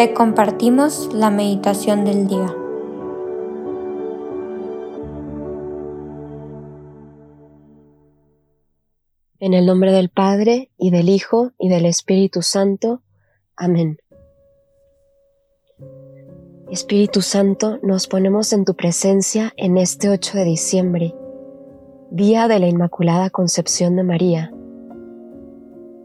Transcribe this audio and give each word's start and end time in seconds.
te 0.00 0.14
compartimos 0.14 1.12
la 1.12 1.28
meditación 1.30 2.06
del 2.06 2.26
día. 2.26 2.56
En 9.40 9.52
el 9.52 9.66
nombre 9.66 9.92
del 9.92 10.08
Padre, 10.08 10.70
y 10.78 10.90
del 10.90 11.10
Hijo, 11.10 11.52
y 11.58 11.68
del 11.68 11.84
Espíritu 11.84 12.40
Santo. 12.40 13.02
Amén. 13.56 13.98
Espíritu 16.70 17.20
Santo, 17.20 17.78
nos 17.82 18.06
ponemos 18.06 18.54
en 18.54 18.64
tu 18.64 18.74
presencia 18.74 19.52
en 19.58 19.76
este 19.76 20.08
8 20.08 20.38
de 20.38 20.44
diciembre, 20.44 21.14
día 22.10 22.48
de 22.48 22.58
la 22.58 22.68
Inmaculada 22.68 23.28
Concepción 23.28 23.96
de 23.96 24.04
María, 24.04 24.50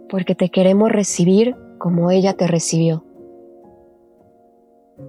porque 0.09 0.35
te 0.35 0.49
queremos 0.49 0.91
recibir 0.91 1.55
como 1.77 2.12
ella 2.12 2.34
te 2.34 2.45
recibió 2.45 3.04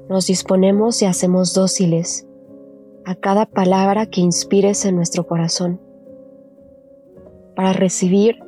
nos 0.09 0.27
disponemos 0.27 1.03
y 1.03 1.07
hacemos 1.07 1.55
dóciles 1.55 2.27
a 3.05 3.15
cada 3.15 3.47
palabra 3.47 4.07
que 4.07 4.21
inspires 4.21 4.85
en 4.85 4.97
nuestro 4.97 5.27
corazón, 5.27 5.81
para 7.55 7.73
recibir 7.73 8.39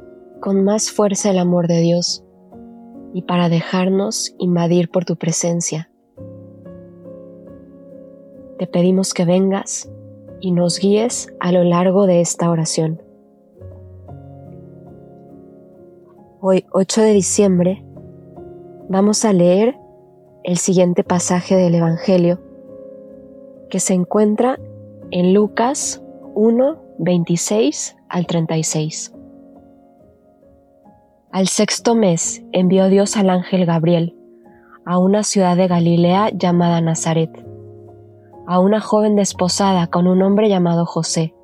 con 0.40 0.64
más 0.64 0.90
fuerza 0.90 1.30
el 1.30 1.38
amor 1.38 1.68
de 1.68 1.80
Dios 1.80 2.24
y 3.12 3.22
para 3.22 3.48
dejarnos 3.48 4.34
invadir 4.38 4.90
por 4.90 5.04
tu 5.04 5.16
presencia. 5.16 5.90
Te 8.58 8.66
pedimos 8.66 9.14
que 9.14 9.24
vengas 9.24 9.88
y 10.40 10.50
nos 10.50 10.78
guíes 10.80 11.32
a 11.38 11.52
lo 11.52 11.62
largo 11.62 12.06
de 12.06 12.20
esta 12.20 12.50
oración. 12.50 13.00
Hoy, 16.40 16.66
8 16.72 17.02
de 17.02 17.12
diciembre, 17.12 17.84
vamos 18.88 19.24
a 19.24 19.32
leer 19.32 19.76
el 20.48 20.56
siguiente 20.56 21.04
pasaje 21.04 21.56
del 21.56 21.74
Evangelio 21.74 22.40
que 23.68 23.80
se 23.80 23.92
encuentra 23.92 24.58
en 25.10 25.34
Lucas 25.34 26.02
1, 26.34 26.78
26 27.00 27.98
al 28.08 28.26
36. 28.26 29.14
Al 31.32 31.48
sexto 31.48 31.94
mes 31.94 32.42
envió 32.52 32.88
Dios 32.88 33.18
al 33.18 33.28
ángel 33.28 33.66
Gabriel 33.66 34.16
a 34.86 34.96
una 34.96 35.22
ciudad 35.22 35.54
de 35.54 35.68
Galilea 35.68 36.30
llamada 36.30 36.80
Nazaret, 36.80 37.44
a 38.46 38.58
una 38.58 38.80
joven 38.80 39.16
desposada 39.16 39.88
con 39.88 40.06
un 40.06 40.22
hombre 40.22 40.48
llamado 40.48 40.86
José, 40.86 41.34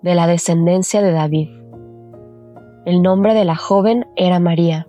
de 0.00 0.14
la 0.14 0.28
descendencia 0.28 1.02
de 1.02 1.10
David. 1.10 1.48
El 2.86 3.02
nombre 3.02 3.34
de 3.34 3.46
la 3.46 3.56
joven 3.56 4.06
era 4.14 4.38
María. 4.38 4.86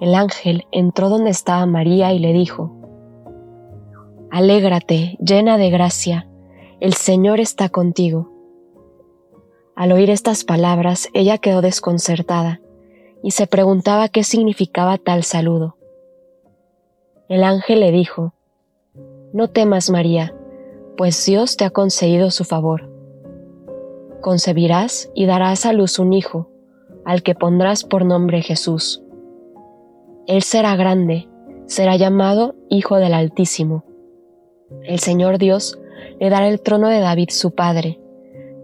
El 0.00 0.14
ángel 0.14 0.64
entró 0.70 1.08
donde 1.08 1.30
estaba 1.30 1.66
María 1.66 2.12
y 2.12 2.20
le 2.20 2.32
dijo, 2.32 2.70
Alégrate, 4.30 5.16
llena 5.20 5.58
de 5.58 5.70
gracia, 5.70 6.28
el 6.78 6.94
Señor 6.94 7.40
está 7.40 7.68
contigo. 7.68 8.30
Al 9.74 9.90
oír 9.90 10.10
estas 10.10 10.44
palabras, 10.44 11.08
ella 11.14 11.38
quedó 11.38 11.62
desconcertada 11.62 12.60
y 13.24 13.32
se 13.32 13.48
preguntaba 13.48 14.08
qué 14.08 14.22
significaba 14.22 14.98
tal 14.98 15.24
saludo. 15.24 15.76
El 17.28 17.42
ángel 17.42 17.80
le 17.80 17.90
dijo, 17.90 18.34
No 19.32 19.48
temas, 19.48 19.90
María, 19.90 20.32
pues 20.96 21.26
Dios 21.26 21.56
te 21.56 21.64
ha 21.64 21.70
concedido 21.70 22.30
su 22.30 22.44
favor. 22.44 22.88
Concebirás 24.20 25.10
y 25.12 25.26
darás 25.26 25.66
a 25.66 25.72
luz 25.72 25.98
un 25.98 26.12
hijo, 26.12 26.50
al 27.04 27.24
que 27.24 27.34
pondrás 27.34 27.82
por 27.82 28.04
nombre 28.04 28.42
Jesús 28.42 29.02
él 30.28 30.42
será 30.42 30.76
grande, 30.76 31.26
será 31.64 31.96
llamado 31.96 32.54
Hijo 32.68 32.96
del 32.96 33.14
Altísimo. 33.14 33.84
El 34.84 34.98
Señor 34.98 35.38
Dios 35.38 35.80
le 36.20 36.28
dará 36.28 36.48
el 36.48 36.60
trono 36.60 36.88
de 36.88 37.00
David 37.00 37.30
su 37.30 37.54
padre, 37.54 37.98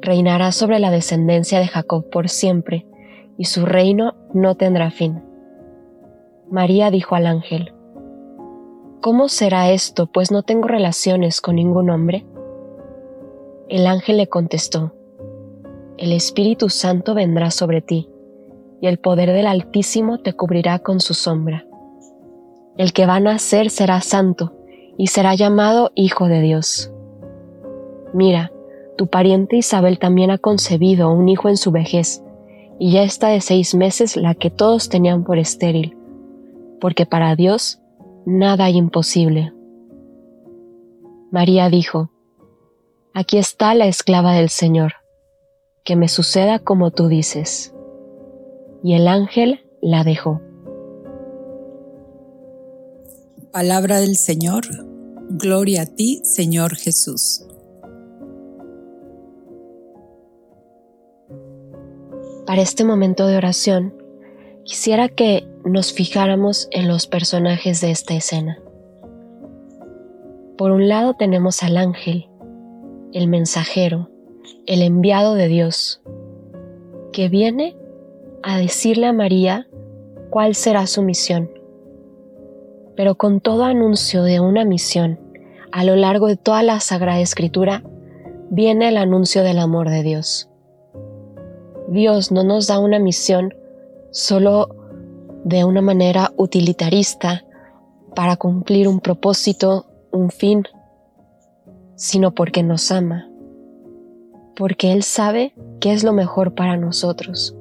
reinará 0.03 0.53
sobre 0.53 0.79
la 0.79 0.91
descendencia 0.91 1.61
de 1.61 1.67
Jacob 1.67 2.11
por 2.11 2.29
siempre, 2.29 2.87
y 3.39 3.47
su 3.47 3.65
reino 3.65 4.15
no 4.35 4.57
tendrá 4.57 4.91
fin. 4.91 5.25
María 6.51 6.91
dijo 6.91 7.15
al 7.15 7.27
ángel, 7.27 7.73
¿Cómo 9.01 9.31
será 9.31 9.71
esto, 9.71 10.07
pues 10.07 10.31
no 10.31 10.43
tengo 10.43 10.69
relaciones 10.69 11.41
con 11.41 11.57
ningún 11.57 11.89
hombre? 11.89 12.27
El 13.71 13.87
ángel 13.87 14.19
le 14.19 14.27
contestó, 14.27 14.93
El 15.97 16.13
Espíritu 16.13 16.69
Santo 16.69 17.15
vendrá 17.15 17.51
sobre 17.51 17.81
ti 17.81 18.11
y 18.85 18.87
el 18.87 18.99
poder 18.99 19.33
del 19.33 19.47
Altísimo 19.47 20.19
te 20.19 20.35
cubrirá 20.35 20.79
con 20.79 21.01
su 21.01 21.15
sombra. 21.15 21.65
El 22.77 22.93
que 22.93 23.07
va 23.07 23.15
a 23.15 23.21
nacer 23.21 23.71
será 23.71 24.03
santo 24.03 24.53
y 24.99 25.07
será 25.07 25.35
llamado 25.35 25.91
Hijo 25.95 26.29
de 26.29 26.43
Dios. 26.43 26.93
Mira, 28.13 28.53
tu 28.99 29.07
pariente 29.07 29.57
Isabel 29.57 29.99
también 29.99 30.31
ha 30.31 30.37
concebido 30.37 31.11
un 31.11 31.31
hijo 31.31 31.49
en 31.49 31.57
su 31.57 31.71
vejez, 31.71 32.23
y 32.79 32.93
ya 32.93 33.05
está 33.05 33.29
de 33.29 33.41
seis 33.41 33.75
meses 33.75 34.19
la 34.19 34.35
que 34.35 34.51
todos 34.51 34.91
tenían 34.91 35.25
por 35.25 35.39
estéril, 35.39 35.97
porque 36.79 37.07
para 37.07 37.37
Dios 37.37 37.81
nada 38.27 38.67
hay 38.67 38.77
imposible. 38.77 39.55
María 41.31 41.71
dijo, 41.71 42.11
Aquí 43.15 43.39
está 43.39 43.73
la 43.73 43.87
esclava 43.87 44.35
del 44.35 44.51
Señor, 44.51 44.93
que 45.85 45.97
me 45.97 46.09
suceda 46.09 46.59
como 46.59 46.91
tú 46.91 47.09
dices 47.09 47.74
y 48.85 48.95
el 48.95 49.09
ángel 49.09 49.61
la 49.81 50.05
dejó. 50.05 50.43
Palabra 53.51 53.99
del 53.99 54.15
Señor, 54.17 54.63
gloria 55.31 55.83
a 55.83 55.87
ti, 55.87 56.21
Señor 56.23 56.77
Jesús. 56.77 57.47
Para 62.47 62.61
este 62.61 62.85
momento 62.85 63.27
de 63.27 63.39
oración, 63.39 63.95
quisiera 64.65 65.09
que 65.09 65.49
nos 65.65 65.95
fijáramos 65.95 66.69
en 66.71 66.87
los 66.87 67.07
personajes 67.07 67.81
de 67.81 67.91
esta 67.91 68.13
escena. 68.13 68.59
Por 70.59 70.73
un 70.73 70.89
lado 70.89 71.15
tenemos 71.15 71.63
al 71.63 71.79
ángel, 71.79 72.29
el 73.15 73.29
mensajero, 73.29 74.11
el 74.67 74.83
enviado 74.83 75.37
de 75.37 75.49
Dios, 75.49 76.03
que 77.15 77.31
viene 77.31 77.79
a 78.47 78.59
decirle 78.59 79.07
a 79.07 79.13
María 79.15 79.67
cuál 80.29 80.55
será 80.55 80.87
su 80.87 81.03
misión. 81.03 81.51
Pero 82.95 83.15
con 83.15 83.41
todo 83.41 83.65
anuncio 83.65 84.23
de 84.23 84.39
una 84.39 84.67
misión, 84.67 85.19
a 85.73 85.83
lo 85.83 85.97
largo 85.97 86.29
de 86.29 86.37
toda 86.37 86.63
la 86.63 86.79
Sagrada 86.81 87.21
Escritura, 87.21 87.83
viene 88.51 88.89
el 88.89 88.99
anuncio 88.99 89.43
del 89.43 89.59
amor 89.59 89.89
de 89.89 90.03
Dios. 90.03 90.51
Dios 91.89 92.33
no 92.33 92.45
nos 92.45 92.67
da 92.67 92.79
una 92.79 92.99
misión 92.99 93.55
solo 94.11 94.69
de 95.45 95.65
una 95.65 95.81
manera 95.81 96.31
utilitarista 96.37 97.45
para 98.15 98.37
cumplir 98.37 98.89
un 98.89 99.01
propósito, 99.01 99.87
un 100.13 100.31
fin, 100.31 100.65
sino 101.97 102.35
porque 102.35 102.63
nos 102.63 102.93
ama, 102.93 103.27
porque 104.55 104.93
Él 104.93 105.03
sabe 105.03 105.55
qué 105.81 105.95
es 105.95 106.05
lo 106.05 106.13
mejor 106.13 106.55
para 106.55 106.77
nosotros 106.77 107.57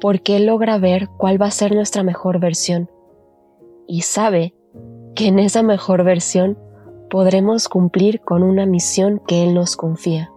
porque 0.00 0.36
Él 0.36 0.46
logra 0.46 0.78
ver 0.78 1.08
cuál 1.16 1.40
va 1.40 1.46
a 1.46 1.50
ser 1.50 1.74
nuestra 1.74 2.02
mejor 2.02 2.38
versión 2.40 2.90
y 3.86 4.02
sabe 4.02 4.54
que 5.14 5.28
en 5.28 5.38
esa 5.38 5.62
mejor 5.62 6.04
versión 6.04 6.58
podremos 7.10 7.68
cumplir 7.68 8.20
con 8.20 8.42
una 8.42 8.66
misión 8.66 9.20
que 9.26 9.44
Él 9.44 9.54
nos 9.54 9.76
confía. 9.76 10.30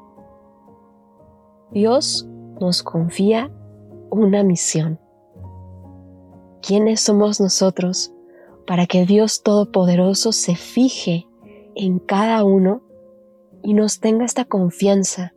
Dios 1.71 2.27
nos 2.59 2.83
confía 2.83 3.51
una 4.09 4.43
misión. 4.43 4.99
¿Quiénes 6.61 7.01
somos 7.01 7.39
nosotros 7.39 8.13
para 8.67 8.85
que 8.85 9.05
Dios 9.05 9.43
Todopoderoso 9.43 10.31
se 10.31 10.55
fije 10.55 11.27
en 11.75 11.99
cada 11.99 12.43
uno 12.43 12.81
y 13.63 13.73
nos 13.73 13.99
tenga 13.99 14.25
esta 14.25 14.45
confianza 14.45 15.33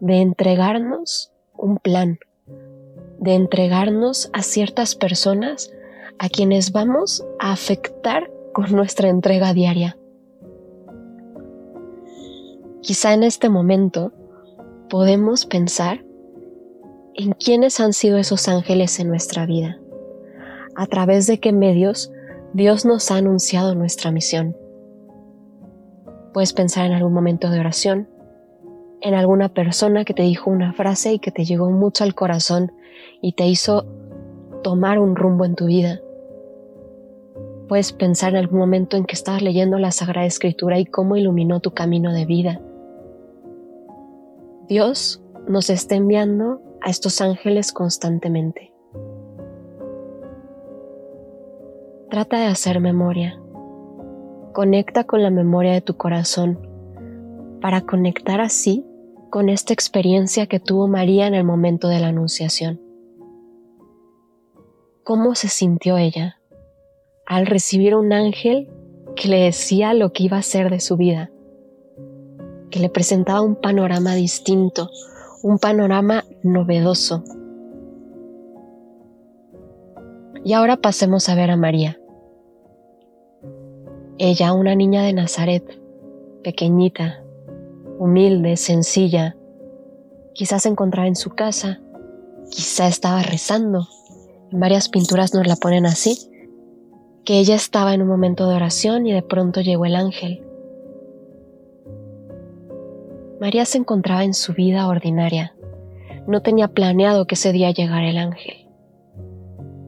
de 0.00 0.20
entregarnos 0.20 1.32
un 1.56 1.78
plan, 1.78 2.18
de 3.18 3.34
entregarnos 3.34 4.30
a 4.32 4.42
ciertas 4.42 4.94
personas 4.94 5.72
a 6.18 6.28
quienes 6.28 6.72
vamos 6.72 7.24
a 7.38 7.52
afectar 7.52 8.30
con 8.52 8.72
nuestra 8.72 9.08
entrega 9.08 9.52
diaria. 9.52 9.96
Quizá 12.82 13.12
en 13.12 13.22
este 13.22 13.48
momento 13.48 14.12
podemos 14.88 15.46
pensar 15.46 16.04
en 17.14 17.32
quiénes 17.32 17.80
han 17.80 17.92
sido 17.92 18.18
esos 18.18 18.48
ángeles 18.48 18.98
en 19.00 19.08
nuestra 19.08 19.44
vida, 19.44 19.78
a 20.76 20.86
través 20.86 21.26
de 21.26 21.40
qué 21.40 21.52
medios 21.52 22.12
Dios 22.54 22.84
nos 22.84 23.10
ha 23.10 23.16
anunciado 23.16 23.74
nuestra 23.74 24.10
misión. 24.10 24.56
Puedes 26.32 26.52
pensar 26.52 26.86
en 26.86 26.92
algún 26.92 27.12
momento 27.12 27.50
de 27.50 27.60
oración, 27.60 28.08
en 29.00 29.14
alguna 29.14 29.48
persona 29.48 30.04
que 30.04 30.14
te 30.14 30.22
dijo 30.22 30.50
una 30.50 30.72
frase 30.72 31.12
y 31.12 31.18
que 31.18 31.30
te 31.30 31.44
llegó 31.44 31.70
mucho 31.70 32.04
al 32.04 32.14
corazón 32.14 32.72
y 33.20 33.32
te 33.32 33.46
hizo 33.46 33.86
tomar 34.62 34.98
un 34.98 35.16
rumbo 35.16 35.44
en 35.44 35.54
tu 35.54 35.66
vida. 35.66 36.00
Puedes 37.68 37.92
pensar 37.92 38.30
en 38.30 38.36
algún 38.36 38.58
momento 38.58 38.96
en 38.96 39.04
que 39.04 39.14
estabas 39.14 39.42
leyendo 39.42 39.78
la 39.78 39.92
Sagrada 39.92 40.26
Escritura 40.26 40.78
y 40.78 40.86
cómo 40.86 41.16
iluminó 41.16 41.60
tu 41.60 41.72
camino 41.72 42.12
de 42.12 42.24
vida. 42.24 42.60
Dios 44.68 45.22
nos 45.46 45.70
está 45.70 45.94
enviando 45.94 46.60
a 46.80 46.90
estos 46.90 47.20
ángeles 47.20 47.72
constantemente. 47.72 48.72
Trata 52.10 52.38
de 52.38 52.46
hacer 52.46 52.80
memoria. 52.80 53.38
Conecta 54.54 55.04
con 55.04 55.22
la 55.22 55.30
memoria 55.30 55.74
de 55.74 55.82
tu 55.82 55.96
corazón 55.96 56.58
para 57.60 57.82
conectar 57.82 58.40
así 58.40 58.87
con 59.30 59.48
esta 59.48 59.72
experiencia 59.72 60.46
que 60.46 60.60
tuvo 60.60 60.88
María 60.88 61.26
en 61.26 61.34
el 61.34 61.44
momento 61.44 61.88
de 61.88 62.00
la 62.00 62.08
Anunciación. 62.08 62.80
¿Cómo 65.04 65.34
se 65.34 65.48
sintió 65.48 65.96
ella 65.96 66.38
al 67.26 67.46
recibir 67.46 67.94
un 67.94 68.12
ángel 68.12 68.70
que 69.16 69.28
le 69.28 69.40
decía 69.40 69.94
lo 69.94 70.12
que 70.12 70.24
iba 70.24 70.36
a 70.36 70.42
ser 70.42 70.70
de 70.70 70.80
su 70.80 70.96
vida? 70.96 71.30
Que 72.70 72.80
le 72.80 72.88
presentaba 72.88 73.40
un 73.40 73.56
panorama 73.56 74.14
distinto, 74.14 74.90
un 75.42 75.58
panorama 75.58 76.24
novedoso. 76.42 77.24
Y 80.44 80.52
ahora 80.52 80.76
pasemos 80.76 81.28
a 81.28 81.34
ver 81.34 81.50
a 81.50 81.56
María. 81.56 81.98
Ella, 84.18 84.52
una 84.52 84.74
niña 84.74 85.02
de 85.02 85.12
Nazaret, 85.12 85.64
pequeñita, 86.42 87.22
humilde, 87.98 88.56
sencilla. 88.56 89.36
Quizás 90.34 90.62
se 90.62 90.68
encontraba 90.68 91.08
en 91.08 91.16
su 91.16 91.30
casa, 91.30 91.80
quizá 92.50 92.86
estaba 92.86 93.22
rezando. 93.22 93.86
En 94.50 94.60
varias 94.60 94.88
pinturas 94.88 95.34
nos 95.34 95.46
la 95.46 95.56
ponen 95.56 95.84
así, 95.84 96.30
que 97.24 97.38
ella 97.38 97.56
estaba 97.56 97.92
en 97.92 98.02
un 98.02 98.08
momento 98.08 98.48
de 98.48 98.56
oración 98.56 99.06
y 99.06 99.12
de 99.12 99.22
pronto 99.22 99.60
llegó 99.60 99.84
el 99.84 99.96
ángel. 99.96 100.44
María 103.40 103.64
se 103.66 103.78
encontraba 103.78 104.24
en 104.24 104.34
su 104.34 104.52
vida 104.52 104.88
ordinaria. 104.88 105.54
No 106.26 106.42
tenía 106.42 106.68
planeado 106.68 107.26
que 107.26 107.34
ese 107.34 107.52
día 107.52 107.70
llegara 107.70 108.08
el 108.08 108.18
ángel. 108.18 108.68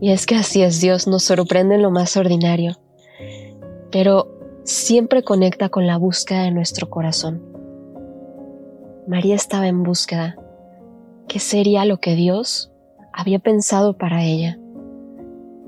Y 0.00 0.10
es 0.10 0.26
que 0.26 0.34
así 0.34 0.62
es 0.62 0.80
Dios, 0.80 1.06
nos 1.06 1.24
sorprende 1.24 1.74
en 1.74 1.82
lo 1.82 1.90
más 1.90 2.16
ordinario, 2.16 2.78
pero 3.90 4.28
siempre 4.64 5.22
conecta 5.22 5.68
con 5.68 5.86
la 5.86 5.98
búsqueda 5.98 6.44
de 6.44 6.52
nuestro 6.52 6.88
corazón. 6.88 7.49
María 9.10 9.34
estaba 9.34 9.66
en 9.66 9.82
búsqueda. 9.82 10.36
¿Qué 11.26 11.40
sería 11.40 11.84
lo 11.84 11.96
que 11.98 12.14
Dios 12.14 12.70
había 13.12 13.40
pensado 13.40 13.98
para 13.98 14.22
ella? 14.22 14.56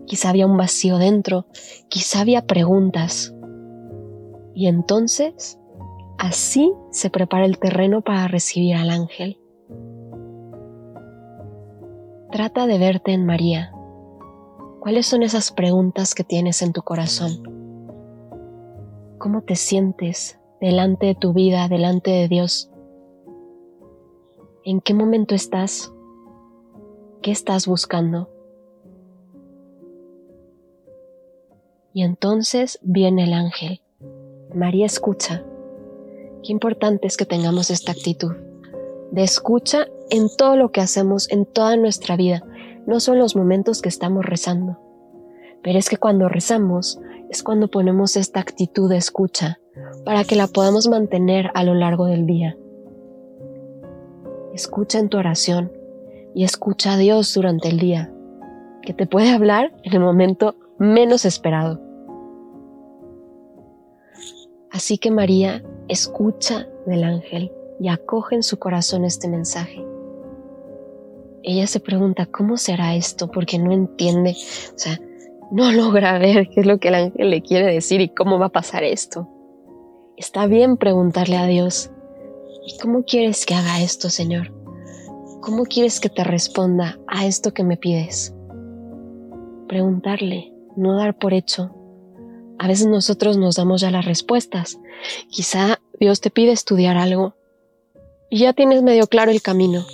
Quizá 0.07 0.31
había 0.31 0.47
un 0.47 0.57
vacío 0.57 0.97
dentro, 0.97 1.47
quizá 1.89 2.21
había 2.21 2.47
preguntas. 2.47 3.35
Y 4.55 4.69
entonces, 4.69 5.59
así 6.19 6.73
se 6.93 7.11
prepara 7.11 7.45
el 7.45 7.59
terreno 7.59 8.03
para 8.03 8.29
recibir 8.29 8.77
al 8.77 8.91
ángel. 8.91 9.41
Trata 12.31 12.69
de 12.69 12.79
verte 12.79 13.11
en 13.11 13.27
María. 13.27 13.73
¿Cuáles 14.79 15.07
son 15.07 15.25
esas 15.25 15.51
preguntas 15.51 16.15
que 16.15 16.23
tienes 16.23 16.63
en 16.63 16.73
tu 16.73 16.83
corazón? 16.83 17.43
¿Cómo 19.19 19.43
te 19.43 19.57
sientes 19.57 20.39
delante 20.61 21.07
de 21.07 21.17
tu 21.17 21.33
vida, 21.33 21.67
delante 21.67 22.13
de 22.13 22.29
Dios? 22.29 22.72
¿En 24.65 24.81
qué 24.81 24.95
momento 24.95 25.35
estás? 25.35 25.93
¿Qué 27.21 27.33
estás 27.33 27.67
buscando? 27.67 28.31
Y 31.93 32.03
entonces 32.05 32.79
viene 32.81 33.25
el 33.25 33.33
ángel. 33.33 33.81
María 34.55 34.87
escucha. 34.87 35.45
Qué 36.45 36.53
importante 36.53 37.09
es 37.09 37.17
que 37.17 37.27
tengamos 37.27 37.71
esta 37.71 37.91
actitud 37.91 38.35
de 39.11 39.25
escucha 39.25 39.89
en 40.11 40.29
todo 40.37 40.57
lo 40.57 40.71
que 40.71 40.81
hacemos, 40.81 41.29
en 41.31 41.45
toda 41.45 41.77
nuestra 41.77 42.17
vida. 42.17 42.45
No 42.87 43.01
son 43.01 43.19
los 43.19 43.35
momentos 43.35 43.83
que 43.83 43.89
estamos 43.89 44.25
rezando, 44.25 44.79
pero 45.63 45.79
es 45.79 45.89
que 45.89 45.97
cuando 45.97 46.29
rezamos 46.29 47.01
es 47.31 47.43
cuando 47.43 47.69
ponemos 47.69 48.17
esta 48.17 48.39
actitud 48.39 48.89
de 48.89 48.97
escucha 48.97 49.59
para 50.05 50.23
que 50.23 50.37
la 50.37 50.47
podamos 50.47 50.89
mantener 50.89 51.51
a 51.55 51.65
lo 51.65 51.75
largo 51.75 52.07
del 52.07 52.27
día. 52.27 52.57
Escucha 54.55 54.99
en 54.99 55.09
tu 55.09 55.17
oración 55.17 55.73
y 56.35 56.45
escucha 56.45 56.93
a 56.93 56.97
Dios 56.99 57.33
durante 57.33 57.69
el 57.69 57.79
día, 57.79 58.13
que 58.83 58.93
te 58.93 59.07
puede 59.07 59.31
hablar 59.31 59.73
en 59.83 59.95
el 59.95 60.01
momento 60.01 60.57
menos 60.79 61.25
esperado. 61.25 61.81
Así 64.71 64.99
que 64.99 65.11
María 65.11 65.63
escucha 65.89 66.69
del 66.87 67.05
ángel 67.05 67.51
y 67.81 67.89
acoge 67.89 68.35
en 68.35 68.43
su 68.43 68.59
corazón 68.59 69.07
este 69.07 69.29
mensaje. 69.29 69.87
Ella 71.43 71.67
se 71.67 71.81
pregunta, 71.81 72.27
¿cómo 72.27 72.59
será 72.59 72.95
esto? 72.95 73.31
Porque 73.31 73.59
no 73.59 73.73
entiende, 73.73 74.37
o 74.75 74.79
sea, 74.79 75.01
no 75.51 75.73
logra 75.73 76.19
ver 76.19 76.49
qué 76.51 76.61
es 76.61 76.67
lo 76.67 76.79
que 76.79 76.89
el 76.89 76.95
ángel 76.95 77.31
le 77.31 77.41
quiere 77.41 77.73
decir 77.73 78.03
y 78.03 78.11
cómo 78.11 78.39
va 78.39 78.47
a 78.47 78.53
pasar 78.53 78.85
esto. 78.85 79.29
Está 80.19 80.47
bien 80.47 80.77
preguntarle 80.77 81.37
a 81.37 81.47
Dios, 81.47 81.91
¿Y 81.91 82.02
cómo 82.81 83.05
quieres 83.05 83.47
que 83.47 83.55
haga 83.55 83.81
esto, 83.81 84.11
Señor? 84.11 84.53
¿Cómo 85.41 85.65
quieres 85.65 86.01
que 86.01 86.09
te 86.09 86.25
responda 86.25 86.99
a 87.09 87.27
esto 87.27 87.53
que 87.53 87.65
me 87.65 87.77
pides? 87.77 88.35
Preguntarle, 89.69 90.53
no 90.77 90.97
dar 90.97 91.19
por 91.19 91.35
hecho. 91.35 91.75
A 92.59 92.69
veces 92.69 92.87
nosotros 92.87 93.37
nos 93.39 93.57
damos 93.57 93.81
ya 93.81 93.91
las 93.91 94.05
respuestas. 94.05 94.79
Quizá 95.31 95.81
Dios 95.99 96.21
te 96.21 96.31
pide 96.31 96.53
estudiar 96.53 96.97
algo 96.97 97.35
y 98.31 98.39
ya 98.39 98.53
tienes 98.53 98.83
medio 98.83 99.07
claro 99.09 99.31
el 99.31 99.43
camino, 99.43 99.85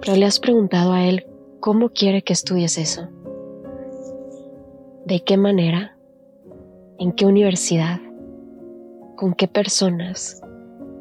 pero 0.00 0.16
le 0.16 0.26
has 0.26 0.38
preguntado 0.40 0.92
a 0.92 1.04
Él 1.06 1.26
cómo 1.60 1.88
quiere 1.88 2.22
que 2.22 2.34
estudies 2.34 2.76
eso. 2.76 3.08
¿De 5.06 5.24
qué 5.24 5.36
manera? 5.36 5.96
¿En 6.98 7.12
qué 7.12 7.24
universidad? 7.26 8.00
¿Con 9.16 9.34
qué 9.34 9.48
personas? 9.48 10.42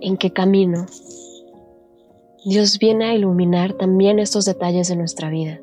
En 0.03 0.17
qué 0.17 0.31
camino, 0.31 0.85
Dios 2.43 2.77
viene 2.77 3.05
a 3.05 3.15
iluminar 3.15 3.73
también 3.73 4.19
estos 4.19 4.43
detalles 4.43 4.89
de 4.89 4.97
nuestra 4.97 5.29
vida. 5.29 5.61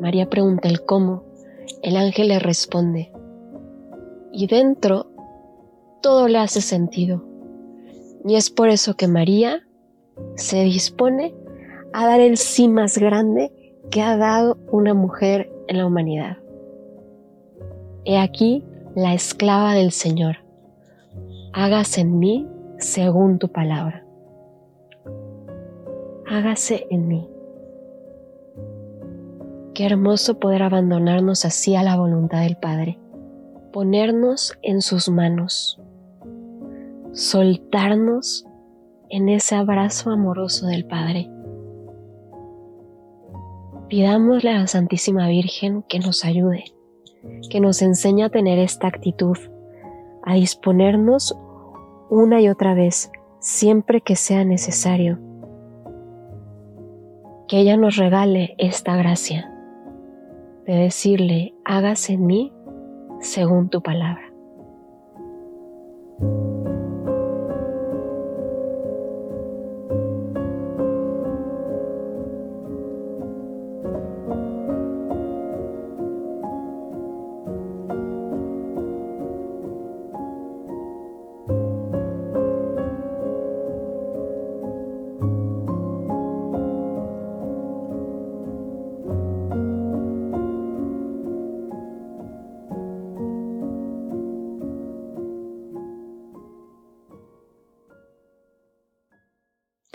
María 0.00 0.30
pregunta 0.30 0.68
el 0.68 0.82
cómo, 0.82 1.24
el 1.82 1.98
ángel 1.98 2.28
le 2.28 2.38
responde, 2.38 3.12
y 4.32 4.46
dentro 4.46 5.06
todo 6.00 6.28
le 6.28 6.38
hace 6.38 6.62
sentido. 6.62 7.22
Y 8.24 8.36
es 8.36 8.48
por 8.50 8.70
eso 8.70 8.94
que 8.94 9.06
María 9.06 9.60
se 10.36 10.64
dispone 10.64 11.34
a 11.92 12.06
dar 12.06 12.20
el 12.20 12.38
sí 12.38 12.68
más 12.68 12.96
grande 12.96 13.52
que 13.90 14.00
ha 14.00 14.16
dado 14.16 14.56
una 14.70 14.94
mujer 14.94 15.52
en 15.68 15.78
la 15.78 15.86
humanidad. 15.86 16.38
He 18.06 18.18
aquí 18.18 18.64
la 18.94 19.12
esclava 19.12 19.74
del 19.74 19.92
Señor 19.92 20.45
hágase 21.56 22.02
en 22.02 22.18
mí 22.18 22.46
según 22.78 23.38
tu 23.38 23.48
palabra. 23.48 24.04
Hágase 26.28 26.86
en 26.90 27.08
mí. 27.08 27.30
Qué 29.72 29.86
hermoso 29.86 30.38
poder 30.38 30.62
abandonarnos 30.62 31.46
así 31.46 31.74
a 31.74 31.82
la 31.82 31.96
voluntad 31.96 32.42
del 32.42 32.58
Padre, 32.58 32.98
ponernos 33.72 34.52
en 34.60 34.82
sus 34.82 35.08
manos, 35.08 35.80
soltarnos 37.12 38.46
en 39.08 39.30
ese 39.30 39.54
abrazo 39.54 40.10
amoroso 40.10 40.66
del 40.66 40.84
Padre. 40.84 41.30
Pidámosle 43.88 44.50
a 44.50 44.58
la 44.60 44.66
Santísima 44.66 45.26
Virgen 45.28 45.84
que 45.88 46.00
nos 46.00 46.22
ayude, 46.26 46.64
que 47.48 47.60
nos 47.60 47.80
enseñe 47.80 48.24
a 48.24 48.30
tener 48.30 48.58
esta 48.58 48.88
actitud, 48.88 49.38
a 50.22 50.34
disponernos 50.34 51.34
una 52.08 52.40
y 52.40 52.48
otra 52.48 52.74
vez, 52.74 53.10
siempre 53.38 54.00
que 54.00 54.16
sea 54.16 54.44
necesario. 54.44 55.18
Que 57.48 57.58
ella 57.58 57.76
nos 57.76 57.96
regale 57.96 58.54
esta 58.58 58.96
gracia 58.96 59.52
de 60.66 60.74
decirle, 60.74 61.54
hágase 61.64 62.14
en 62.14 62.26
mí 62.26 62.52
según 63.20 63.68
tu 63.68 63.82
palabra. 63.82 64.25